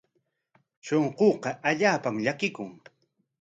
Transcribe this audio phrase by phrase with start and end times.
[0.85, 2.71] Shunquuqa allaapam llakikun.